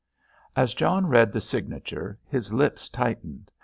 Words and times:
As 0.55 0.73
John 0.73 1.05
read 1.05 1.31
the 1.31 1.39
signature 1.39 2.17
his 2.27 2.51
lips 2.51 2.89
tightened. 2.89 3.51